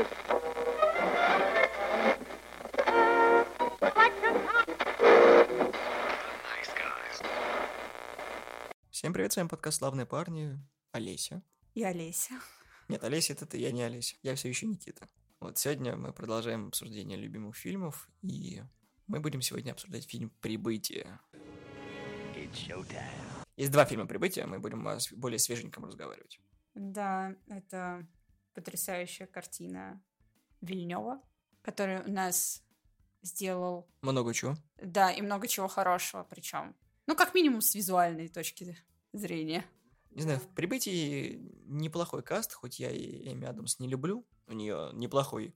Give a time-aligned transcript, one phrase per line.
[0.00, 0.40] Serious.
[8.90, 10.58] Всем привет, с вами подкаст «Славные парни».
[10.92, 11.42] Олеся.
[11.74, 12.34] И Олеся.
[12.88, 14.16] Нет, Олеся это ты, я не Олеся.
[14.22, 15.06] Я все еще Никита.
[15.38, 18.62] Вот сегодня мы продолжаем обсуждение любимых фильмов, и
[19.06, 21.20] мы будем сегодня обсуждать фильм «Прибытие».
[23.56, 26.40] Есть два фильма «Прибытие», мы будем о более свеженьком разговаривать.
[26.74, 28.06] Да, это
[28.54, 30.02] потрясающая картина
[30.60, 31.22] Вильнева,
[31.62, 32.62] который у нас
[33.22, 34.54] сделал, Много чего.
[34.76, 36.74] да, и много чего хорошего причем.
[37.06, 38.76] Ну, как минимум с визуальной точки
[39.12, 39.64] зрения.
[40.10, 44.26] Не знаю, в «Прибытии» неплохой каст, хоть я и Эми Адамс не люблю.
[44.46, 45.54] У нее неплохой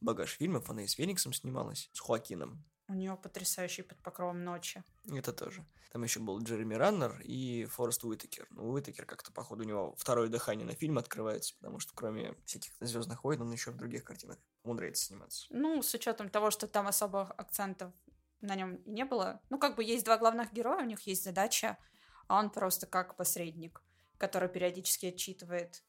[0.00, 2.64] багаж фильмов, она и с Фениксом снималась, с Хоакином.
[2.86, 4.84] У нее потрясающий под покровом ночи.
[5.10, 5.64] Это тоже.
[5.92, 8.46] Там еще был Джереми Раннер и Форест Уитакер.
[8.50, 12.72] Ну, Уитакер как-то, походу, у него второе дыхание на фильм открывается, потому что кроме всяких
[12.80, 15.46] Звездных войн, он еще в других картинах умудряется сниматься.
[15.50, 17.94] Ну, с учетом того, что там особых акцентов
[18.40, 19.40] на нем не было.
[19.50, 21.78] Ну, как бы есть два главных героя, у них есть задача,
[22.26, 23.80] а он просто как посредник,
[24.18, 25.82] который периодически отчитывает.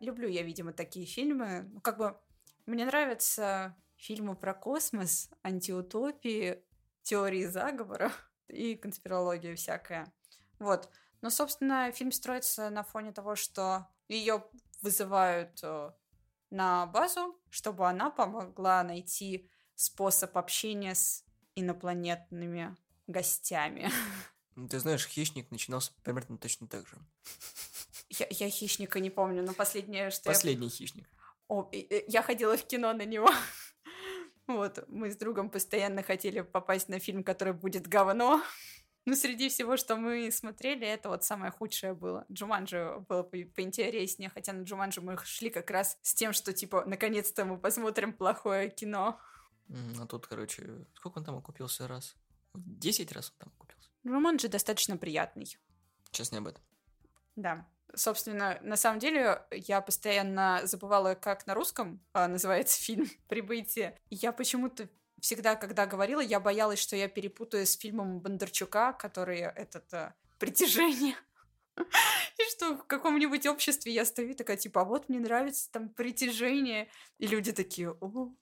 [0.00, 1.70] Люблю я, видимо, такие фильмы.
[1.72, 2.18] Ну, как бы
[2.66, 6.62] мне нравятся фильмы про космос, антиутопии,
[7.02, 8.12] теории заговора
[8.48, 10.12] и конспирология всякая.
[10.58, 10.90] Вот.
[11.22, 14.44] Но, собственно, фильм строится на фоне того, что ее
[14.82, 15.90] вызывают э,
[16.50, 23.90] на базу, чтобы она помогла найти способ общения с инопланетными гостями.
[24.56, 26.96] Ну, Ты знаешь, «Хищник» начинался примерно точно так же.
[28.08, 31.08] Я, я хищника не помню, но последнее, что я Последний «Хищник».
[31.48, 33.28] О, я ходила в кино на него.
[34.46, 38.42] Вот, мы с другом постоянно хотели попасть на фильм, который будет говно.
[39.06, 42.24] Но среди всего, что мы смотрели, это вот самое худшее было.
[42.32, 46.84] Джуманджи было по- поинтереснее, хотя на Джуманджи мы шли как раз с тем, что, типа,
[46.86, 49.20] наконец-то мы посмотрим плохое кино.
[50.00, 52.16] А тут, короче, сколько он там окупился раз?
[52.54, 53.90] Десять раз он там окупился.
[54.06, 55.58] Джуманджи достаточно приятный.
[56.10, 56.62] Сейчас не об этом.
[57.36, 57.66] Да.
[57.96, 63.98] Собственно, на самом деле, я постоянно забывала, как на русском а, называется фильм «Прибытие».
[64.10, 64.88] Я почему-то
[65.20, 71.14] всегда, когда говорила, я боялась, что я перепутаю с фильмом Бондарчука, который этот а, «Притяжение».
[71.76, 76.88] И что в каком-нибудь обществе я стою такая, типа, а вот мне нравится там «Притяжение».
[77.18, 78.32] И люди такие, о,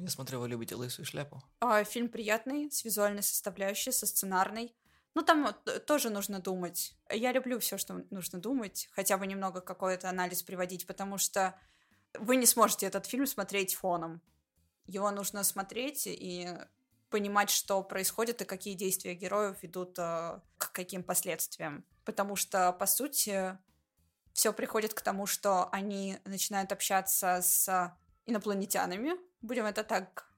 [0.00, 1.42] Я смотрю, вы любите лысую шляпу.
[1.60, 4.74] а, фильм приятный, с визуальной составляющей, со сценарной.
[5.14, 6.94] Ну, там э, тоже нужно думать.
[7.10, 11.58] Я люблю все, что нужно думать, хотя бы немного какой-то анализ приводить, потому что
[12.18, 14.22] вы не сможете этот фильм смотреть фоном.
[14.86, 16.48] Его нужно смотреть и
[17.10, 21.84] понимать, что происходит и какие действия героев ведут э, к каким последствиям.
[22.04, 23.58] Потому что, по сути,
[24.32, 29.12] все приходит к тому, что они начинают общаться с инопланетянами,
[29.42, 30.31] будем это так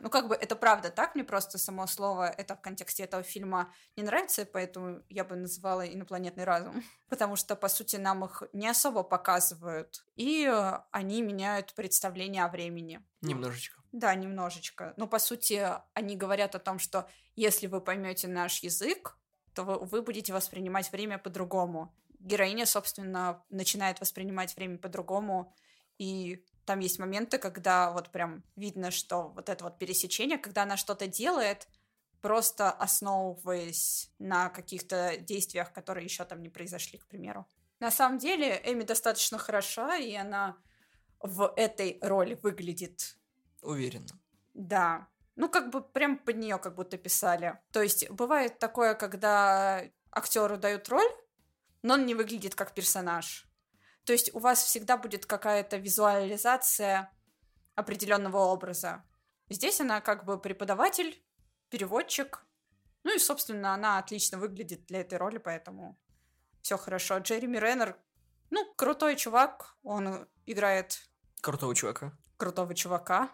[0.00, 3.72] ну, как бы это правда так, мне просто само слово это в контексте этого фильма
[3.96, 6.82] не нравится, поэтому я бы называла инопланетный разум.
[7.08, 10.04] Потому что, по сути, нам их не особо показывают.
[10.16, 13.00] И э, они меняют представление о времени.
[13.20, 13.80] Немножечко.
[13.92, 14.94] Да, немножечко.
[14.96, 19.18] Но, по сути, они говорят о том, что если вы поймете наш язык,
[19.54, 21.94] то вы, вы будете воспринимать время по-другому.
[22.20, 25.54] Героиня, собственно, начинает воспринимать время по-другому,
[25.98, 30.76] и там есть моменты, когда вот прям видно, что вот это вот пересечение, когда она
[30.76, 31.68] что-то делает,
[32.20, 37.46] просто основываясь на каких-то действиях, которые еще там не произошли, к примеру.
[37.80, 40.56] На самом деле, Эми достаточно хороша, и она
[41.20, 43.16] в этой роли выглядит
[43.62, 44.20] Уверенно.
[44.54, 45.08] да.
[45.36, 47.58] Ну, как бы прям под нее как будто писали.
[47.72, 49.82] То есть бывает такое, когда
[50.12, 51.10] актеру дают роль,
[51.82, 53.49] но он не выглядит как персонаж.
[54.10, 57.12] То есть у вас всегда будет какая-то визуализация
[57.76, 59.04] определенного образа.
[59.48, 61.24] Здесь она как бы преподаватель,
[61.68, 62.44] переводчик.
[63.04, 65.96] Ну и, собственно, она отлично выглядит для этой роли, поэтому
[66.60, 67.18] все хорошо.
[67.18, 67.96] Джереми Реннер,
[68.50, 70.98] ну, крутой чувак, он играет
[71.40, 72.12] Крутого чувака.
[72.36, 73.30] крутого чувака,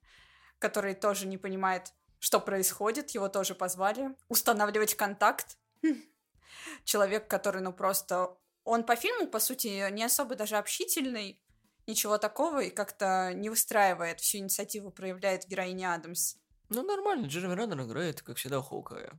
[0.58, 3.10] который тоже не понимает, что происходит.
[3.10, 5.58] Его тоже позвали устанавливать контакт.
[6.84, 8.38] Человек, который, ну, просто...
[8.64, 11.40] Он по фильму, по сути, не особо даже общительный,
[11.86, 16.36] ничего такого, и как-то не выстраивает всю инициативу, проявляет героиня Адамс.
[16.70, 19.12] Ну, нормально, Джереми Раннер играет, как всегда, Хоукая.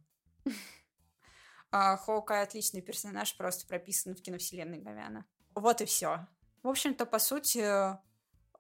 [1.72, 5.26] А Хоукай отличный персонаж, просто прописан в киновселенной Говяна.
[5.56, 6.26] Вот и все.
[6.64, 7.98] В общем-то, по сути,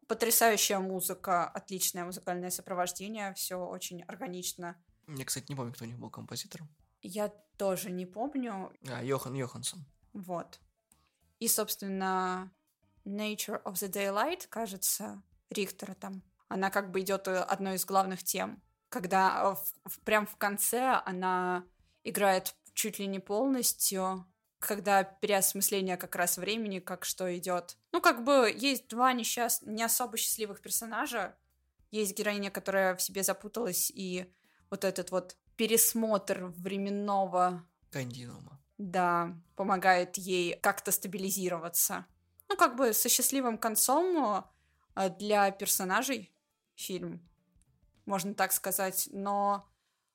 [0.07, 4.75] потрясающая музыка, отличное музыкальное сопровождение, все очень органично.
[5.07, 6.67] Я, кстати, не помню, кто у них был композитором.
[7.01, 8.73] Я тоже не помню.
[8.89, 9.85] А, Йохан Йоханссон.
[10.11, 10.59] Вот.
[11.39, 12.51] И, собственно,
[13.05, 16.23] Nature of the Daylight, кажется, Рихтера там.
[16.47, 18.61] Она как бы идет э, одной из главных тем.
[18.89, 21.65] Когда в, в, прям в конце она
[22.03, 24.25] играет чуть ли не полностью,
[24.59, 27.77] когда переосмысление как раз времени, как что идет.
[27.91, 29.63] Ну, как бы есть два несчаст...
[29.63, 31.35] не особо счастливых персонажа.
[31.91, 34.31] Есть героиня, которая в себе запуталась, и
[34.69, 37.65] вот этот вот пересмотр временного...
[37.91, 38.59] Континуума.
[38.77, 42.06] Да, помогает ей как-то стабилизироваться.
[42.50, 44.45] Ну, как бы со счастливым концом
[44.95, 46.33] э, для персонажей
[46.75, 47.27] фильм,
[48.06, 49.68] можно так сказать, но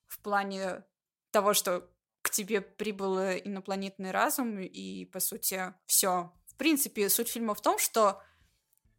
[0.07, 0.85] в плане
[1.31, 1.91] того, что
[2.23, 6.33] к тебе прибыл инопланетный разум, и, по сути, все.
[6.47, 8.23] В принципе, суть фильма в том, что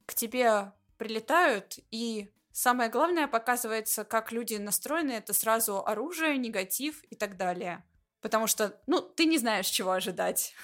[0.06, 7.16] к тебе прилетают, и самое главное показывается, как люди настроены, это сразу оружие, негатив и
[7.16, 7.86] так далее.
[8.22, 10.54] Потому что, ну, ты не знаешь, чего ожидать.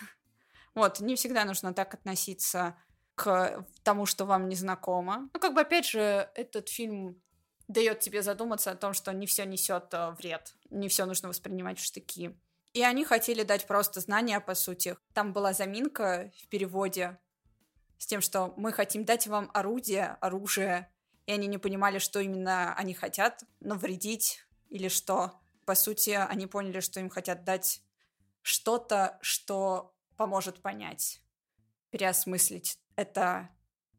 [0.76, 2.78] Вот, не всегда нужно так относиться
[3.16, 5.28] к тому, что вам не знакомо.
[5.34, 7.20] Ну, как бы, опять же, этот фильм
[7.68, 11.80] дает тебе задуматься о том, что не все несет э, вред, не все нужно воспринимать
[11.80, 12.40] в штыки.
[12.74, 14.96] И они хотели дать просто знания, по сути.
[15.14, 17.18] Там была заминка в переводе
[17.98, 20.92] с тем, что мы хотим дать вам орудие, оружие,
[21.26, 25.42] и они не понимали, что именно они хотят, навредить или что.
[25.68, 27.84] По сути, они поняли, что им хотят дать
[28.42, 31.22] что-то, что поможет понять,
[31.90, 32.80] переосмыслить.
[32.96, 33.50] Это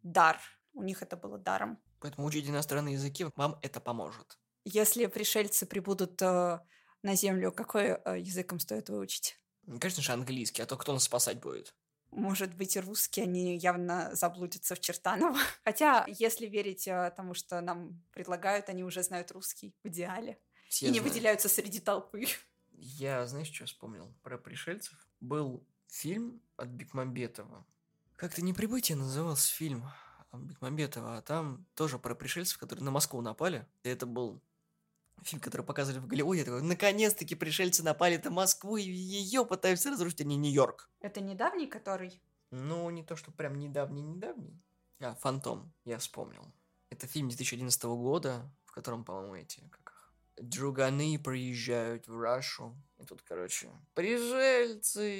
[0.03, 0.41] дар.
[0.73, 1.79] У них это было даром.
[2.01, 4.39] Поэтому учить иностранные языки вам это поможет.
[4.65, 6.61] Если пришельцы прибудут э,
[7.03, 9.39] на Землю, какой э, языком стоит выучить?
[9.67, 11.75] Конечно же, английский, а то кто нас спасать будет?
[12.13, 15.37] Может быть, и русские, они явно заблудятся в Чертаново.
[15.65, 20.39] Хотя, если верить э, тому, что нам предлагают, они уже знают русский в идеале.
[20.69, 21.05] Все и знают.
[21.05, 22.27] не выделяются среди толпы.
[22.73, 24.15] Я, знаешь, что вспомнил?
[24.23, 24.95] Про пришельцев.
[25.21, 27.67] Был фильм от Бекмамбетова.
[28.17, 29.85] Как-то не прибытие назывался фильм
[30.33, 33.67] Бекмамбетова, а там тоже про пришельцев, которые на Москву напали.
[33.83, 34.43] И это был
[35.23, 40.21] фильм, который показывали в Голливуде, такой, наконец-таки пришельцы напали на Москву, и ее пытаются разрушить,
[40.21, 40.91] а не Нью-Йорк.
[41.01, 42.21] Это недавний который?
[42.51, 44.63] Ну, не то, что прям недавний-недавний.
[45.01, 46.45] А, Фантом, я вспомнил.
[46.91, 49.88] Это фильм 2011 года, в котором, по-моему, эти, как
[50.41, 52.77] друганы приезжают в Рашу.
[52.99, 55.15] И тут, короче, пришельцы!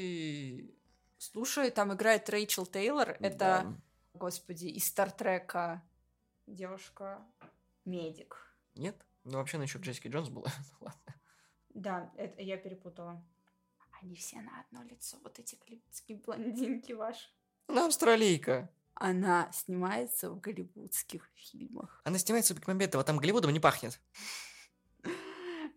[1.19, 3.17] Слушай, там играет Рэйчел Тейлор.
[3.21, 3.75] Это, да.
[4.15, 5.83] господи, из Стартрека
[6.47, 8.37] девушка-медик.
[8.75, 9.05] Нет?
[9.25, 10.53] Ну, вообще, она еще в Джессике Джонс была.
[10.73, 11.15] Ну, ладно.
[11.71, 13.25] Да, это я перепутала.
[14.01, 17.29] Они все на одно лицо, вот эти голливудские блондинки ваши.
[17.67, 18.71] Она австралийка.
[18.95, 22.01] Она снимается в голливудских фильмах.
[22.05, 24.01] Она снимается в Бекмамбетова, там Голливудом не пахнет.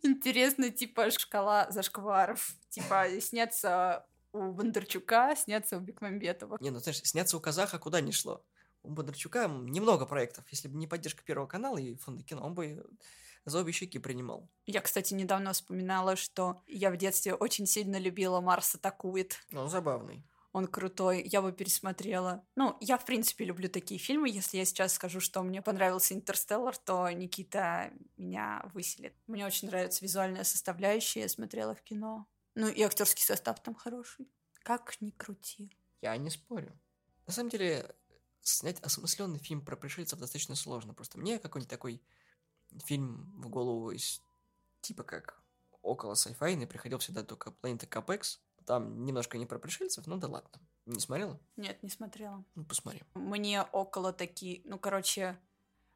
[0.04, 2.56] Интересно, типа, шкала зашкваров.
[2.70, 6.58] Типа, снятся у Бондарчука, снятся у Бекмамбетова.
[6.60, 8.44] Не, ну знаешь, сняться у казаха куда ни шло.
[8.84, 10.46] У Бондарчука немного проектов.
[10.50, 12.84] Если бы не поддержка Первого канала и фонда кино, он бы
[13.46, 14.48] за обе щеки принимал.
[14.66, 19.40] Я, кстати, недавно вспоминала, что я в детстве очень сильно любила «Марс атакует».
[19.52, 20.24] Ну, забавный.
[20.54, 22.46] Он крутой, я бы пересмотрела.
[22.56, 24.30] Ну, я, в принципе, люблю такие фильмы.
[24.30, 29.16] Если я сейчас скажу, что мне понравился «Интерстеллар», то Никита меня выселит.
[29.28, 32.28] Мне очень нравится визуальная составляющая, я смотрела в кино.
[32.56, 34.28] Ну, и актерский состав там хороший.
[34.64, 35.72] Как ни крути.
[36.02, 36.78] Я не спорю.
[37.28, 37.96] На самом деле,
[38.42, 40.94] снять осмысленный фильм про пришельцев достаточно сложно.
[40.94, 42.02] Просто мне какой-нибудь такой
[42.86, 44.22] фильм в голову из
[44.82, 45.42] типа как
[45.82, 48.42] около сайфайный приходил всегда только Планета Капекс.
[48.72, 50.62] Там немножко не про пришельцев, ну да ладно.
[50.86, 51.38] Не смотрела?
[51.58, 52.42] Нет, не смотрела.
[52.56, 53.04] Ну, посмотри.
[53.16, 55.38] Мне около такие, ну, короче,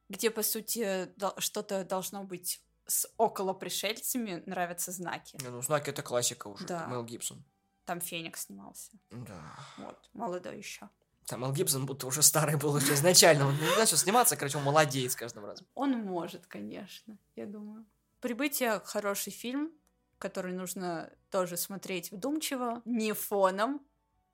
[0.09, 5.37] где, по сути, что-то должно быть с около пришельцами, нравятся знаки.
[5.41, 6.65] Не, ну, знаки это классика уже.
[6.65, 6.85] Да.
[6.87, 7.45] Мел Гибсон.
[7.85, 8.91] Там Феникс снимался.
[9.09, 9.41] Да.
[9.77, 10.89] Вот, молодой еще.
[11.27, 13.47] Там Мел Гибсон будто уже старый был уже изначально.
[13.47, 15.65] Он начал сниматься, короче, он молодеет с каждым разом.
[15.75, 17.85] Он может, конечно, я думаю.
[18.19, 19.71] «Прибытие»— хороший фильм,
[20.17, 23.85] который нужно тоже смотреть вдумчиво, не фоном.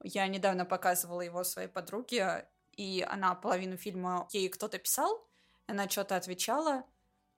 [0.04, 5.28] Я недавно показывала его своей подруге, и она половину фильма ей кто-то писал,
[5.68, 6.86] она что-то отвечала,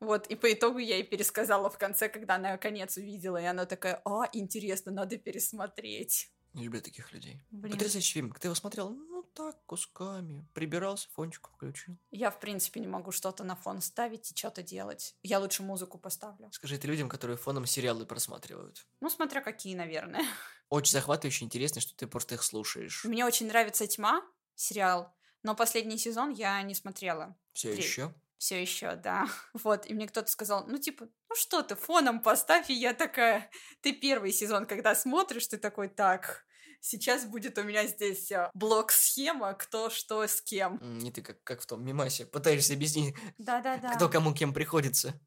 [0.04, 3.66] вот, и по итогу я ей пересказала в конце, когда она конец увидела, и она
[3.66, 6.30] такая, а, интересно, надо пересмотреть.
[6.54, 7.40] Не люблю таких людей.
[7.52, 7.72] Блин.
[7.74, 8.34] Потрясающий фильм.
[8.34, 8.98] Ты его смотрел?
[9.34, 10.46] Так, кусками.
[10.54, 11.98] Прибирался, фончик включил.
[12.12, 15.16] Я, в принципе, не могу что-то на фон ставить и что-то делать.
[15.24, 16.52] Я лучше музыку поставлю.
[16.52, 18.86] Скажи это людям, которые фоном сериалы просматривают.
[19.02, 20.24] Ну, смотря какие, наверное.
[20.70, 23.04] Очень захватывающе, интересно, что ты просто их слушаешь.
[23.06, 24.24] Мне очень нравится «Тьма»,
[24.56, 27.36] сериал, но последний сезон я не смотрела.
[27.54, 27.84] Все Три.
[27.84, 28.14] еще?
[28.38, 29.28] Все еще, да.
[29.54, 33.50] Вот, и мне кто-то сказал, ну, типа, ну что ты, фоном поставь, и я такая,
[33.82, 36.46] ты первый сезон, когда смотришь, ты такой, так,
[36.86, 40.80] Сейчас будет у меня здесь а, блок-схема, кто что с кем.
[41.00, 43.96] Не ты как, как в том мемасе, пытаешься объяснить, Да-да-да.
[43.96, 45.18] кто кому кем приходится.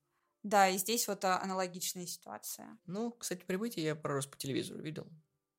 [0.43, 2.79] Да, и здесь вот а, аналогичная ситуация.
[2.85, 5.11] Ну, кстати, прибытие я пару раз по телевизору видел,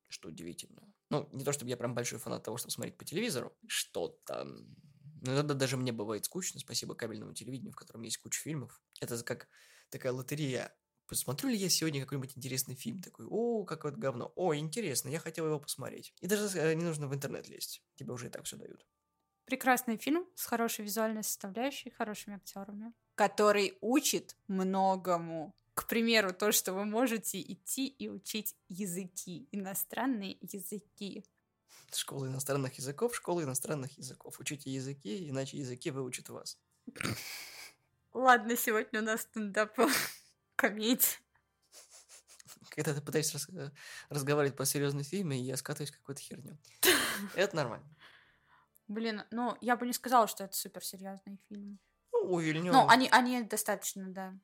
[0.06, 0.82] что удивительно.
[1.10, 4.44] Ну, не то чтобы я прям большой фанат того, чтобы смотреть по телевизору, что-то.
[4.44, 8.80] Ну, иногда даже мне бывает скучно, спасибо кабельному телевидению, в котором есть куча фильмов.
[9.00, 9.48] Это как
[9.90, 10.72] такая лотерея.
[11.08, 13.24] Посмотрю ли я сегодня какой-нибудь интересный фильм такой?
[13.30, 14.30] О, какое то говно.
[14.36, 16.12] О, интересно, я хотел его посмотреть.
[16.20, 17.82] И даже э, не нужно в интернет лезть.
[17.96, 18.84] Тебе уже и так все дают.
[19.46, 22.92] Прекрасный фильм с хорошей визуальной составляющей, хорошими актерами.
[23.14, 25.54] Который учит многому.
[25.72, 31.24] К примеру, то, что вы можете идти и учить языки, иностранные языки.
[31.90, 34.38] Школа иностранных языков, школа иностранных языков.
[34.40, 36.58] Учите языки, иначе языки выучат вас.
[38.12, 39.78] Ладно, сегодня у нас стендап
[40.58, 41.18] комедия.
[42.70, 43.70] Когда ты пытаешься рас- э,
[44.08, 46.58] разговаривать по серьезной фильме, я скатываюсь в какую-то херню.
[47.34, 47.86] Это нормально.
[48.88, 51.78] Блин, ну, я бы не сказала, что это суперсерьезный фильм.
[52.12, 54.34] Ну, у Вильнёва, Ну, они, они достаточно, да.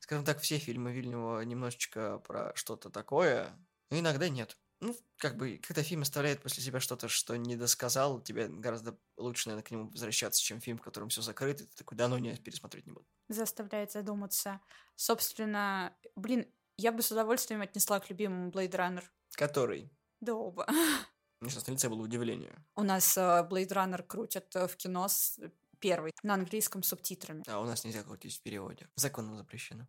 [0.00, 3.56] скажем так, все фильмы Вильнева немножечко про что-то такое,
[3.90, 4.58] но иногда нет.
[4.82, 9.48] Ну, как бы, когда фильм оставляет после себя что-то, что не досказал, тебе гораздо лучше,
[9.48, 12.18] наверное, к нему возвращаться, чем фильм, в котором все закрыто, и ты такой, да ну
[12.18, 13.06] не, пересмотреть не буду.
[13.28, 14.60] Заставляет задуматься.
[14.96, 19.04] Собственно, блин, я бы с удовольствием отнесла к любимому Blade Runner.
[19.36, 19.88] Который?
[20.20, 20.66] Да оба.
[21.40, 22.52] У меня сейчас на лице было удивление.
[22.74, 25.38] У нас э, Blade Runner крутят э, в кино с
[25.78, 27.44] первый на английском субтитрами.
[27.46, 28.88] А у нас нельзя крутить в переводе.
[28.96, 29.86] Законом запрещено.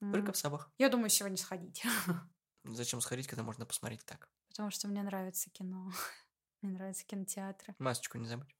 [0.00, 0.70] Только в сабах.
[0.78, 1.84] Я думаю, сегодня сходить.
[2.64, 4.28] Зачем сходить, когда можно посмотреть так?
[4.48, 5.92] Потому что мне нравится кино.
[6.62, 7.74] Мне нравятся кинотеатры.
[7.78, 8.54] Масочку не забудь.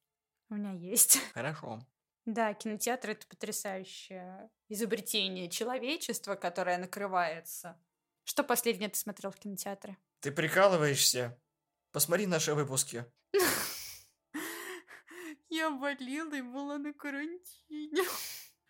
[0.48, 1.18] У меня есть.
[1.34, 1.86] Хорошо.
[2.24, 7.80] Да, кинотеатр это потрясающее изобретение человечества, которое накрывается.
[8.24, 9.96] Что последнее ты смотрел в кинотеатре?
[10.20, 11.38] Ты прикалываешься?
[11.92, 13.04] Посмотри наши выпуски.
[15.48, 18.02] Я болела и была на карантине.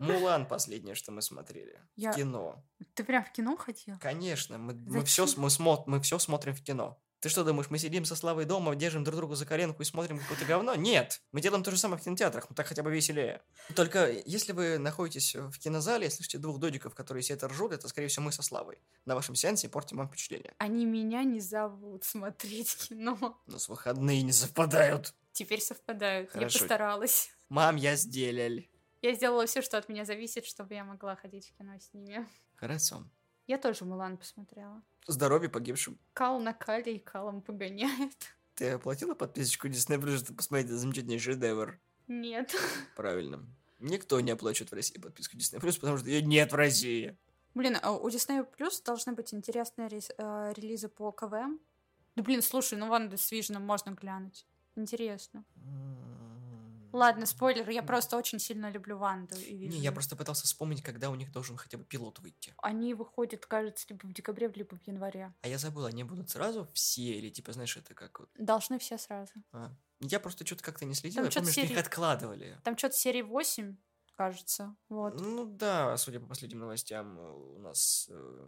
[0.03, 1.81] Мулан последнее, что мы смотрели.
[1.97, 2.65] Я- В кино.
[2.95, 3.97] Ты прям в кино ходил?
[4.01, 6.99] Конечно, мы, мы, все, мы, смо- мы все смотрим в кино.
[7.21, 10.19] Ты что думаешь, мы сидим со Славой дома, держим друг друга за коленку и смотрим
[10.19, 10.75] какое-то говно?
[10.75, 11.23] Нет!
[11.31, 13.43] Мы делаем то же самое в кинотеатрах, но так хотя бы веселее.
[13.77, 18.09] Только если вы находитесь в кинозале слышите двух додиков, которые все это ржут, это, скорее
[18.09, 18.79] всего, мы со Славой.
[19.05, 20.53] На вашем сеансе портим вам впечатление.
[20.59, 23.41] Они меня не зовут смотреть кино.
[23.47, 25.15] Но с выходные не совпадают.
[25.31, 26.29] Теперь совпадают.
[26.33, 26.59] Хорошо.
[26.59, 27.31] Я постаралась.
[27.49, 28.65] Мам, я сделал.
[29.03, 32.27] Я сделала все, что от меня зависит, чтобы я могла ходить в кино с ними.
[32.55, 33.05] Хорошо.
[33.49, 34.81] Я тоже Мулан посмотрела.
[35.09, 35.99] Здоровья погибшим.
[36.15, 38.15] Кал на кале и калом погоняет.
[38.55, 41.81] Ты оплатила подписочку Disney Plus, чтобы посмотреть этот замечательный шедевр?
[42.07, 42.55] Нет.
[42.97, 43.45] Правильно.
[43.81, 47.19] Никто не оплачивает в России подписку Disney Plus, потому что ее нет в России.
[47.55, 51.59] Блин, а у Disney Plus должны быть интересные рез- э, релизы по КВМ.
[52.15, 54.47] Да блин, слушай, ну Ванда с Виженом можно глянуть.
[54.77, 55.45] Интересно.
[56.93, 59.83] Ладно, спойлер, я просто очень сильно люблю Ванду и Не, Вижена.
[59.83, 62.55] я просто пытался вспомнить, когда у них должен хотя бы пилот выйти.
[62.59, 65.35] Они выходят, кажется, либо в декабре, либо в январе.
[65.43, 68.29] А я забыл, они будут сразу все, или типа, знаешь, это как вот...
[68.39, 69.33] Должны все сразу.
[69.53, 69.73] а.
[70.01, 72.61] Я просто что-то как-то не следил, Там я помню, что их серии- откладывали.
[72.65, 73.77] Там что-то серии 8,
[74.17, 74.75] кажется.
[74.89, 75.21] Вот.
[75.21, 78.47] Ну да, судя по последним новостям, э, у нас э,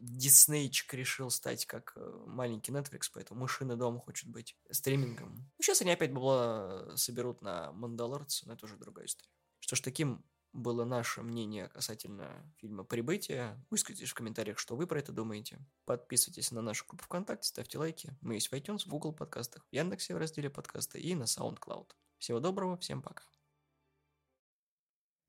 [0.00, 5.34] Диснейчик решил стать как э, маленький Netflix, поэтому мышиный дом хочет быть стримингом.
[5.36, 9.30] Ну, сейчас они опять бабла соберут на Мандалорца, но это уже другая история.
[9.60, 13.62] Что ж, таким было наше мнение касательно фильма «Прибытие».
[13.70, 15.58] Выскажитесь в комментариях, что вы про это думаете.
[15.84, 18.16] Подписывайтесь на нашу группу ВКонтакте, ставьте лайки.
[18.20, 21.90] Мы есть в iTunes, в Google подкастах, в Яндексе в разделе подкасты и на SoundCloud.
[22.18, 23.24] Всего доброго, всем пока.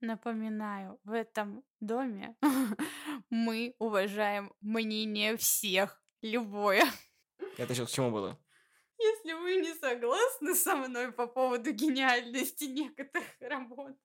[0.02, 2.38] Напоминаю, в этом доме
[3.30, 6.02] мы уважаем мнение всех.
[6.22, 6.84] Любое.
[7.58, 8.40] Это сейчас к чему было?
[8.98, 13.98] Если вы не согласны со мной по поводу гениальности некоторых работ,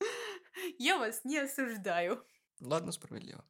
[0.78, 2.26] я вас не осуждаю.
[2.60, 3.44] Ладно, справедливо.